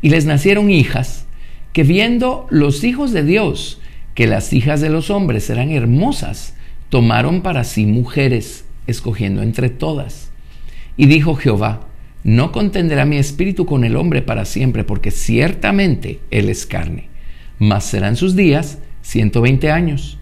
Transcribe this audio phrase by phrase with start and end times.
[0.00, 1.26] y les nacieron hijas,
[1.72, 3.78] que viendo los hijos de Dios
[4.14, 6.54] que las hijas de los hombres eran hermosas,
[6.88, 10.30] tomaron para sí mujeres, escogiendo entre todas.
[10.96, 11.86] Y dijo Jehová,
[12.24, 17.08] no contenderá mi espíritu con el hombre para siempre, porque ciertamente él es carne,
[17.58, 20.18] mas serán sus días 120 años.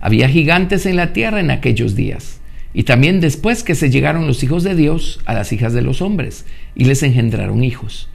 [0.00, 2.40] Había gigantes en la tierra en aquellos días,
[2.74, 6.02] y también después que se llegaron los hijos de Dios a las hijas de los
[6.02, 8.08] hombres, y les engendraron hijos.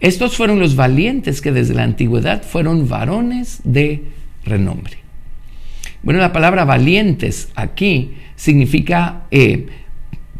[0.00, 4.02] Estos fueron los valientes que desde la antigüedad fueron varones de
[4.44, 4.98] renombre.
[6.02, 9.66] Bueno, la palabra valientes aquí significa eh,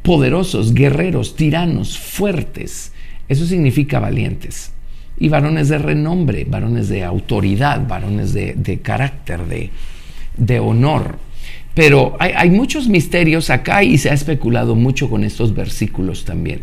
[0.06, 2.92] poderosos, guerreros, tiranos, fuertes.
[3.28, 4.70] Eso significa valientes.
[5.18, 9.40] Y varones de renombre, varones de autoridad, varones de, carácter,
[10.36, 11.18] de, honor.
[11.74, 16.62] Pero hay, hay, muchos misterios acá y se ha especulado mucho con estos versículos también.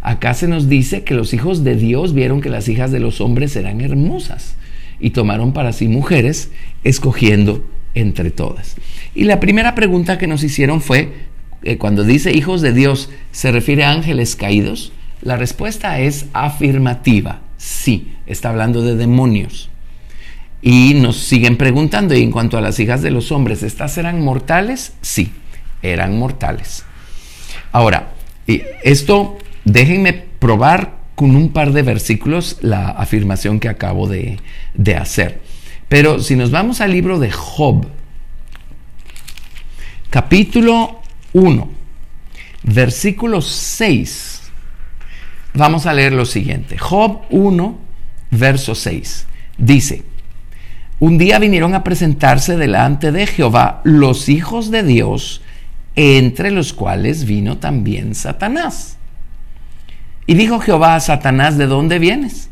[0.00, 3.20] Acá se nos dice que los hijos de Dios vieron que las hijas de los
[3.20, 4.54] hombres eran hermosas
[5.00, 6.52] y tomaron para sí mujeres,
[6.84, 8.76] escogiendo entre todas.
[9.12, 11.10] Y la primera pregunta que nos hicieron fue,
[11.66, 14.92] eh, cuando dice hijos de Dios, ¿se refiere a ángeles caídos?
[15.20, 17.40] La respuesta es afirmativa.
[17.56, 19.68] Sí, está hablando de demonios.
[20.62, 24.22] Y nos siguen preguntando, y en cuanto a las hijas de los hombres, ¿estas eran
[24.22, 24.92] mortales?
[25.00, 25.32] Sí,
[25.82, 26.84] eran mortales.
[27.72, 28.12] Ahora,
[28.46, 34.38] esto déjenme probar con un par de versículos la afirmación que acabo de,
[34.74, 35.40] de hacer.
[35.88, 37.88] Pero si nos vamos al libro de Job,
[40.10, 41.00] capítulo
[41.36, 41.68] 1,
[42.62, 44.40] versículo 6,
[45.52, 46.78] vamos a leer lo siguiente.
[46.78, 47.78] Job 1,
[48.30, 49.26] verso 6.
[49.58, 50.04] Dice,
[50.98, 55.42] un día vinieron a presentarse delante de Jehová los hijos de Dios,
[55.94, 58.96] entre los cuales vino también Satanás.
[60.26, 62.48] Y dijo Jehová a Satanás, ¿de dónde vienes?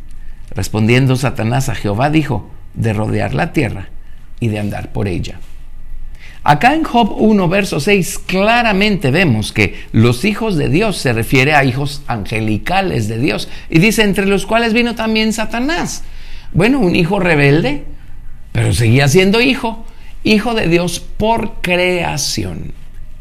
[0.50, 3.89] Respondiendo Satanás a Jehová, dijo, de rodear la tierra
[4.41, 5.41] y de andar por ella.
[6.47, 11.55] Acá en Job 1, verso 6, claramente vemos que los hijos de Dios se refiere
[11.55, 13.49] a hijos angelicales de Dios.
[13.71, 16.05] Y dice, entre los cuales vino también Satanás.
[16.53, 17.84] Bueno, un hijo rebelde,
[18.53, 19.87] pero seguía siendo hijo.
[20.22, 22.72] Hijo de Dios por creación.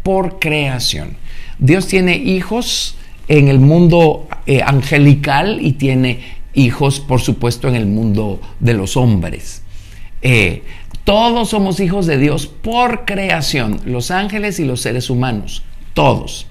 [0.03, 1.16] Por creación.
[1.59, 2.97] Dios tiene hijos
[3.29, 6.19] en el mundo eh, angelical y tiene
[6.53, 9.63] hijos, por supuesto, en el mundo de los hombres.
[10.23, 10.63] Eh,
[11.03, 15.63] todos somos hijos de Dios por creación, los ángeles y los seres humanos,
[15.94, 16.47] todos.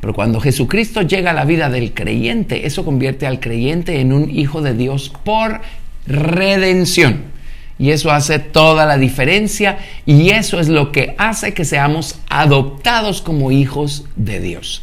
[0.00, 4.30] Pero cuando Jesucristo llega a la vida del creyente, eso convierte al creyente en un
[4.30, 5.62] hijo de Dios por
[6.06, 7.32] redención.
[7.78, 13.22] Y eso hace toda la diferencia y eso es lo que hace que seamos adoptados
[13.22, 14.82] como hijos de Dios.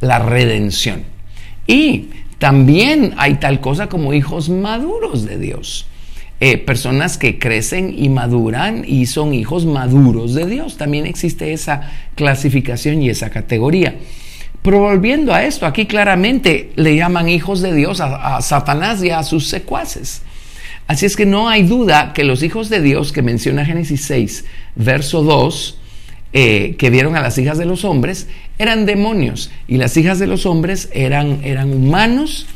[0.00, 1.04] La redención.
[1.66, 2.08] Y
[2.38, 5.86] también hay tal cosa como hijos maduros de Dios.
[6.40, 10.76] Eh, personas que crecen y maduran y son hijos maduros de Dios.
[10.76, 13.96] También existe esa clasificación y esa categoría.
[14.62, 19.24] Pero volviendo a esto, aquí claramente le llaman hijos de Dios a, Satanás y a
[19.24, 20.22] sus secuaces.
[20.86, 24.44] Así es que no hay duda que los hijos de Dios que menciona Génesis 6,
[24.76, 25.78] verso 2,
[26.32, 30.28] eh, que vieron a las hijas de los hombres, eran demonios y las hijas de
[30.28, 32.46] los hombres eran, eran humanos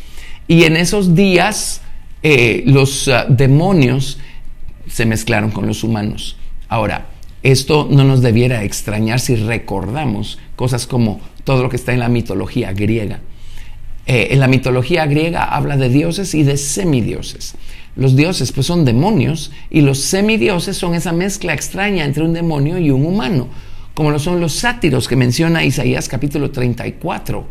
[0.46, 1.81] y en esos días
[2.23, 4.19] eh, los ah, demonios
[4.87, 6.37] se mezclaron con los humanos.
[6.69, 7.07] Ahora,
[7.43, 12.09] esto no nos debiera extrañar si recordamos cosas como todo lo que está en la
[12.09, 13.21] mitología griega.
[14.07, 17.55] Eh, en la mitología griega habla de dioses y de semidioses.
[17.95, 22.79] Los dioses pues son demonios y los semidioses son esa mezcla extraña entre un demonio
[22.79, 23.49] y un humano,
[23.95, 27.47] como lo son los sátiros que menciona Isaías capítulo 34.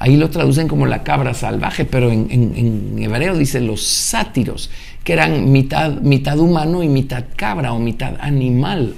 [0.00, 4.70] Ahí lo traducen como la cabra salvaje, pero en, hebreo dice los sátiros,
[5.04, 8.94] que eran mitad, mitad humano y mitad cabra o mitad animal.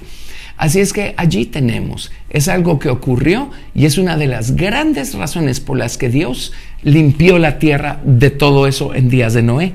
[0.55, 5.13] Así es que allí tenemos, es algo que ocurrió y es una de las grandes
[5.13, 6.53] razones por las que Dios
[6.83, 9.73] limpió la tierra de todo eso en días de Noé.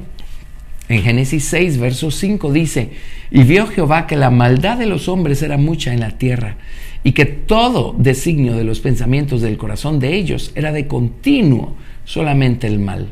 [0.88, 2.92] En Génesis 6, verso 5 dice,
[3.30, 6.56] y vio Jehová que la maldad de los hombres era mucha en la tierra,
[7.04, 12.66] y que todo designio de los pensamientos del corazón de ellos era de continuo solamente
[12.66, 13.08] el mal.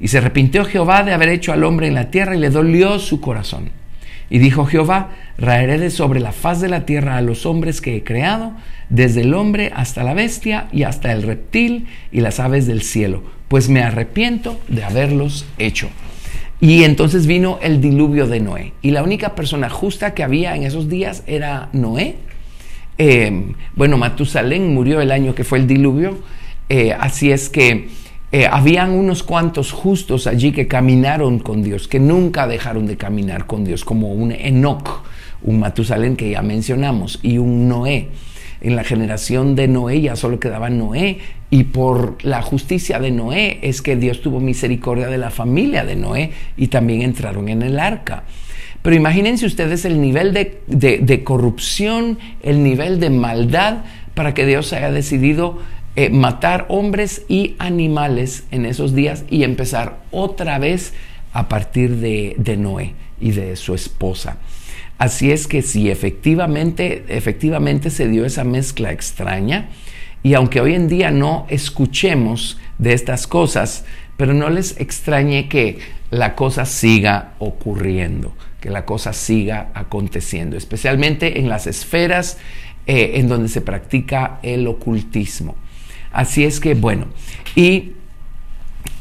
[0.00, 2.98] Y se arrepintió Jehová de haber hecho al hombre en la tierra y le dolió
[2.98, 3.70] su corazón.
[4.30, 7.96] Y dijo Jehová, raeré de sobre la faz de la tierra a los hombres que
[7.96, 8.52] he creado,
[8.88, 13.22] desde el hombre hasta la bestia y hasta el reptil y las aves del cielo,
[13.48, 15.88] pues me arrepiento de haberlos hecho.
[16.60, 18.72] Y entonces vino el diluvio de Noé.
[18.80, 22.16] Y la única persona justa que había en esos días era Noé.
[22.98, 26.18] Eh, bueno, Matusalén murió el año que fue el diluvio.
[26.68, 27.88] Eh, así es que
[28.32, 33.46] eh, habían unos cuantos justos allí que caminaron con Dios, que nunca dejaron de caminar
[33.46, 35.02] con Dios, como un Enoch,
[35.42, 38.08] un Matusalén que ya mencionamos, y un Noé
[38.64, 41.18] en la generación de Noé ya solo quedaba Noé
[41.50, 45.96] y por la justicia de Noé es que Dios tuvo misericordia de la familia de
[45.96, 48.24] Noé y también entraron en el arca.
[48.84, 53.78] Pero imagínense ustedes el nivel de, corrupción, el nivel de maldad
[54.12, 55.58] para que Dios haya decidido
[55.96, 60.92] eh, matar hombres y animales en esos días y empezar otra vez
[61.32, 64.36] a partir de, de Noé y de su esposa.
[64.98, 69.70] Así es que si efectivamente, efectivamente se dio esa mezcla extraña,
[70.22, 73.86] y aunque hoy en día no escuchemos de estas cosas,
[74.18, 75.78] pero no les extrañe que
[76.10, 78.34] la cosa siga ocurriendo,
[78.64, 82.38] que la cosa siga aconteciendo, especialmente en las esferas
[82.86, 85.54] eh, en donde se practica el ocultismo.
[86.10, 87.08] Así es que, bueno,
[87.54, 87.92] y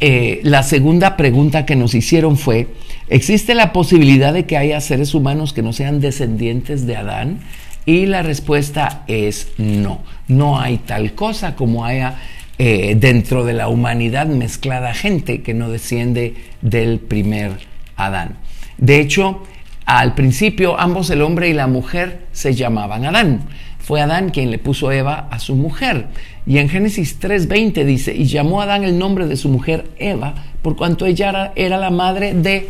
[0.01, 2.74] eh, la segunda pregunta que nos hicieron fue,
[3.07, 7.39] ¿existe la posibilidad de que haya seres humanos que no sean descendientes de Adán?
[7.86, 12.19] Y la respuesta es no, no hay tal cosa como haya
[12.57, 17.60] eh, dentro de la humanidad mezclada gente que no desciende del primer
[17.95, 18.39] Adán.
[18.77, 19.44] De hecho,
[19.85, 23.41] al principio ambos el hombre y la mujer se llamaban Adán.
[23.80, 26.07] Fue Adán quien le puso Eva a su mujer.
[26.45, 30.77] Y en Génesis 3:20 dice, y llamó Adán el nombre de su mujer Eva, por
[30.77, 32.69] cuanto ella era, la madre de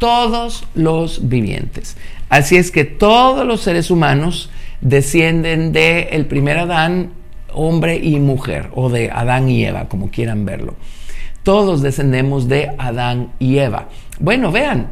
[0.00, 1.96] todos los vivientes.
[2.28, 4.50] Así es que todos los seres humanos
[4.80, 7.12] descienden de el primer Adán,
[7.52, 10.74] hombre y mujer, o de Adán y Eva, como quieran verlo.
[11.44, 13.88] Todos descendemos de Adán y Eva.
[14.18, 14.88] Bueno, vean,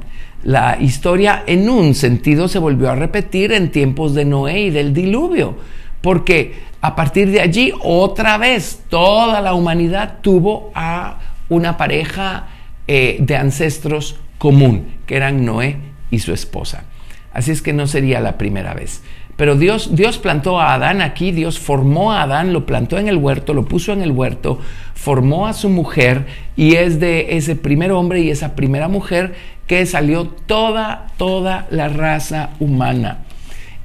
[0.47, 4.95] la historia en un sentido se volvió a repetir en tiempos de Noé y del
[4.95, 5.57] diluvio,
[6.01, 12.47] porque a partir de allí otra vez toda la humanidad tuvo a una pareja
[12.87, 15.79] eh, de ancestros común, que eran Noé
[16.13, 16.85] y su esposa.
[17.33, 19.03] Así es que no sería la primera vez.
[19.37, 23.19] Pero Dios, Dios plantó a Adán aquí, Dios formó a Adán, lo plantó en el
[23.19, 24.59] huerto, lo puso en el huerto,
[24.95, 29.35] formó a su mujer y es de ese primer hombre y esa primera mujer
[29.67, 33.25] que salió toda, toda la raza humana.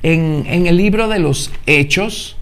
[0.03, 2.37] En, el libro de los Hechos,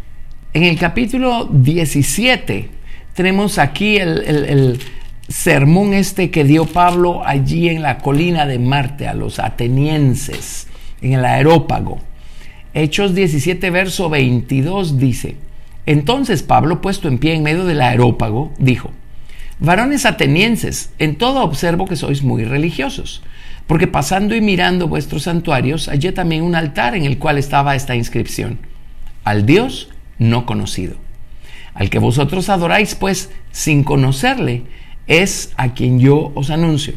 [0.54, 2.70] en el capítulo 17,
[3.16, 4.80] tenemos aquí el, el
[5.28, 10.68] sermón este que dio Pablo allí en la colina de Marte a los atenienses,
[11.02, 12.09] en el aerópago.
[12.74, 15.36] Hechos 17, verso 22 dice,
[15.86, 18.92] entonces Pablo, puesto en pie en medio del aerópago, dijo,
[19.60, 23.24] Varones atenienses, en todo observo que sois muy religiosos,
[23.68, 27.96] porque pasando y mirando vuestros santuarios, hallé también un altar en el cual estaba esta
[27.96, 28.60] inscripción,
[29.24, 30.96] al Dios no conocido.
[31.74, 34.64] Al que vosotros adoráis, pues, sin conocerle,
[35.08, 36.94] es a quien yo os anuncio.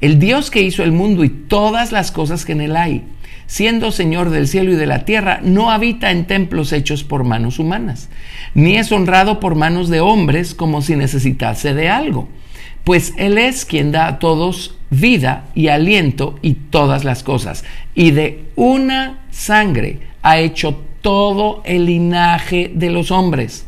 [0.00, 3.04] El Dios que hizo el mundo y todas las cosas que en él hay,
[3.46, 7.58] siendo Señor del cielo y de la tierra, no habita en templos hechos por manos
[7.58, 8.08] humanas,
[8.54, 12.28] ni es honrado por manos de hombres como si necesitase de algo,
[12.84, 17.64] pues Él es quien da a todos vida y aliento y todas las cosas,
[17.94, 23.66] y de una sangre ha hecho todo el linaje de los hombres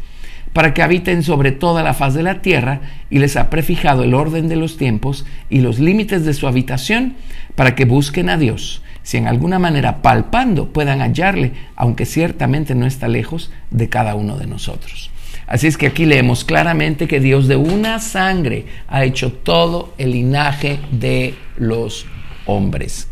[0.52, 2.80] para que habiten sobre toda la faz de la tierra,
[3.10, 7.14] y les ha prefijado el orden de los tiempos y los límites de su habitación,
[7.54, 12.86] para que busquen a Dios, si en alguna manera palpando puedan hallarle, aunque ciertamente no
[12.86, 15.10] está lejos de cada uno de nosotros.
[15.46, 20.12] Así es que aquí leemos claramente que Dios de una sangre ha hecho todo el
[20.12, 22.06] linaje de los
[22.46, 23.08] hombres.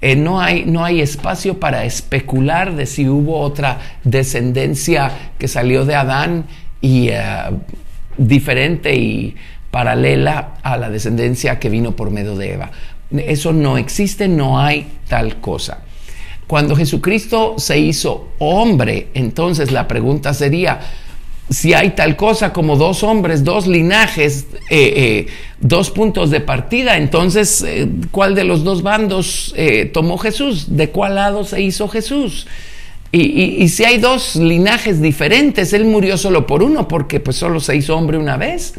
[0.00, 5.84] Eh, no, hay, no hay espacio para especular de si hubo otra descendencia que salió
[5.84, 6.44] de Adán
[6.84, 7.22] y eh,
[8.18, 9.34] diferente y
[9.70, 12.70] paralela a la descendencia que vino por medio de Eva.
[13.10, 15.78] Eso no existe, no hay tal cosa.
[16.46, 20.80] Cuando Jesucristo se hizo hombre, entonces la pregunta sería,
[21.48, 25.26] si hay tal cosa como dos hombres, dos linajes, eh, eh,
[25.58, 27.64] dos puntos de partida, entonces,
[28.10, 29.54] ¿cuál de los dos bandos
[29.94, 30.76] tomó Jesús?
[30.76, 32.46] ¿De cuál lado se hizo Jesús?
[33.16, 37.76] Y, si hay dos linajes diferentes, Él murió solo por uno, porque pues solo se
[37.76, 38.74] hizo hombre una vez.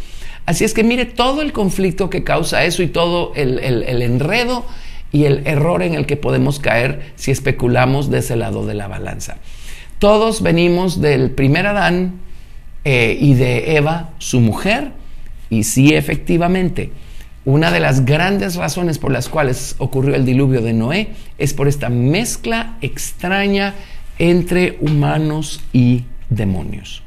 [0.45, 3.59] Así es que mire todo el conflicto que causa eso y todo el,
[4.01, 4.65] enredo
[5.13, 8.89] y el error en el que podemos caer si especulamos de ese lado de la
[8.89, 9.37] balanza.
[9.99, 12.19] Todos venimos del primer Adán,
[12.83, 14.91] eh, y de Eva, su mujer.
[15.49, 16.91] Y sí, efectivamente,
[17.45, 21.69] una de las grandes razones por las cuales ocurrió el diluvio de Noé es por
[21.69, 23.75] esta mezcla extraña
[24.19, 27.03] entre humanos y demonios.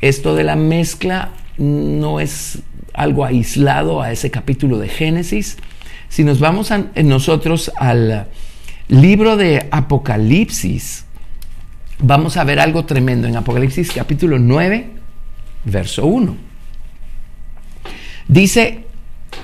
[0.00, 2.58] Esto de la mezcla no es
[2.92, 5.56] algo aislado a ese capítulo de Génesis.
[6.08, 6.72] Si nos vamos
[7.02, 8.26] nosotros al
[8.88, 11.04] libro de Apocalipsis,
[11.98, 14.90] vamos a ver algo tremendo en Apocalipsis capítulo 9,
[15.64, 16.36] verso 1.
[18.28, 18.84] Dice,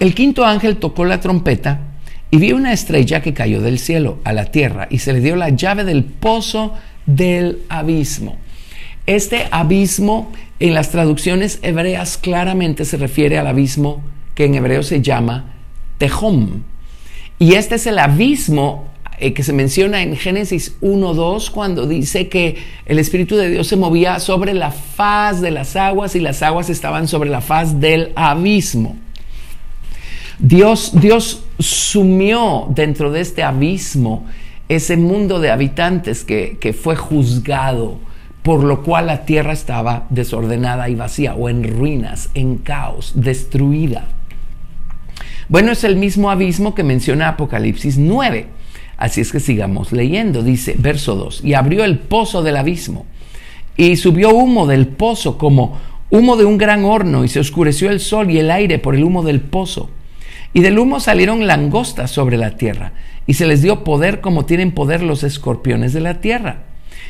[0.01, 1.81] el quinto ángel tocó la trompeta
[2.31, 5.37] y vio una estrella que cayó del cielo a la tierra y se le dio
[5.37, 6.75] la llave del pozo
[7.07, 8.37] del abismo.
[9.07, 14.03] Este abismo en las traducciones hebreas claramente se refiere al abismo
[14.35, 15.55] que en hebreo se llama
[15.99, 16.63] Tehom.
[17.39, 22.57] Y este es el abismo eh, que se menciona en Génesis 1.2 cuando dice que
[22.87, 26.71] el Espíritu de Dios se movía sobre la faz de las aguas y las aguas
[26.71, 28.97] estaban sobre la faz del abismo.
[30.39, 34.27] Dios, Dios sumió dentro de este abismo
[34.69, 37.99] ese mundo de habitantes que, que fue juzgado,
[38.43, 44.07] por lo cual la tierra estaba desordenada y vacía, o en ruinas, en caos, destruida.
[45.49, 48.63] Bueno, es el mismo abismo que menciona Apocalipsis 9
[49.03, 50.43] Así es que sigamos leyendo.
[50.43, 53.05] Dice, verso 2, y abrió el pozo del abismo,
[53.77, 55.77] y subió humo del pozo como
[56.09, 59.03] humo de un gran horno, y se oscureció el sol y el aire por el
[59.03, 59.91] humo del pozo.
[60.53, 62.93] Y del humo salieron langostas sobre la tierra,
[63.27, 66.65] y se les dio poder como tienen poder los escorpiones de la tierra.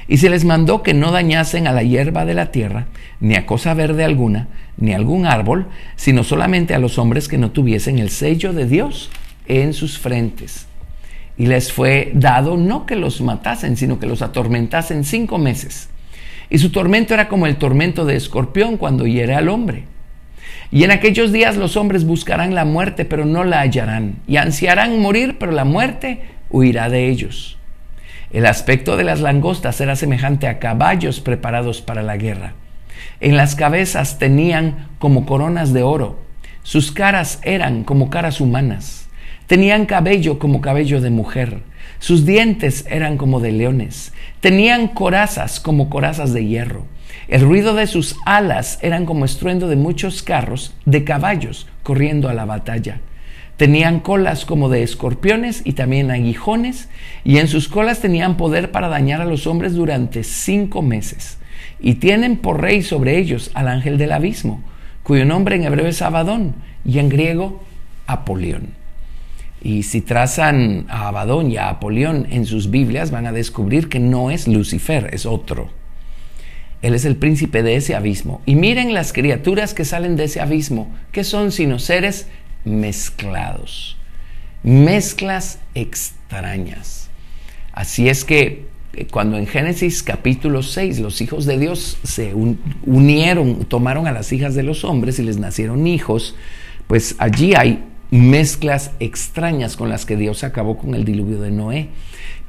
[0.09, 2.87] Y se les mandó que no dañasen a la hierba de la tierra,
[3.21, 7.51] ni a cosa verde alguna, ni algún árbol, sino solamente a los hombres que no
[7.51, 9.11] tuviesen el sello de Dios
[9.47, 10.67] en sus frentes
[11.37, 15.89] y les fue dado no que los matasen, sino que los atormentasen cinco meses.
[16.51, 19.85] Y su tormento era como el tormento de escorpión cuando hiere al hombre.
[20.73, 24.99] Y en aquellos días los hombres buscarán la muerte, pero no la hallarán, y ansiarán
[24.99, 27.59] morir, pero la muerte huirá de ellos.
[28.33, 32.55] El aspecto de las langostas era semejante a caballos preparados para la guerra.
[33.21, 36.19] En las cabezas tenían como coronas de oro,
[36.65, 39.03] sus caras eran como caras humanas
[39.53, 41.61] Tenían cabello como cabello de mujer,
[41.99, 46.87] sus dientes eran como de leones, tenían corazas como corazas de hierro.
[47.29, 52.35] El ruido de sus alas eran como estruendo de muchos carros de caballos corriendo a
[52.35, 53.01] la batalla.
[53.57, 56.89] Tenían colas como de escorpiones y también aguijones,
[57.23, 61.39] y en sus colas tenían poder para dañar a los hombres durante cinco meses.
[61.79, 64.63] Y tienen por rey sobre ellos al ángel del abismo,
[65.03, 67.63] cuyo nombre en hebreo es Abadón y en griego
[68.07, 68.71] Apolión.
[69.63, 74.01] Y si trazan a Abadón y a Apolión en sus Biblias, van a descubrir que
[74.01, 75.71] no es Lucifer, es otro.
[76.83, 78.43] Él es el príncipe de ese abismo.
[78.45, 82.27] Y miren las criaturas que salen de ese abismo, que son sino seres
[82.65, 83.97] mezclados,
[84.63, 87.09] mezclas extrañas.
[87.73, 92.35] Así es que eh, cuando en Génesis capítulo 6 los hijos de Dios se
[92.85, 96.35] unieron, tomaron a las hijas de los hombres y les nacieron hijos,
[96.89, 101.89] pues allí hay mezclas extrañas con las que Dios acabó con el diluvio de Noé.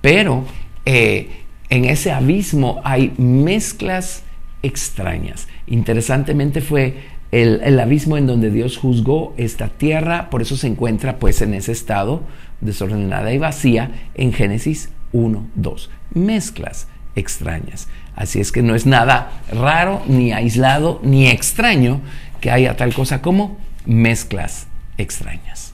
[0.01, 0.43] Pero
[0.85, 1.29] eh,
[1.69, 4.23] en ese abismo hay mezclas
[4.61, 5.47] extrañas.
[5.67, 6.97] Interesantemente fue
[7.31, 11.71] el, abismo en donde Dios juzgó esta tierra, por eso se encuentra pues en ese
[11.71, 12.21] estado
[12.61, 15.89] desordenada y vacía en Génesis 1, 2.
[16.13, 17.87] Mezclas extrañas.
[18.15, 22.01] Así es que no es nada raro, ni aislado, ni extraño
[22.39, 24.67] que haya tal cosa como mezclas
[24.97, 25.73] extrañas.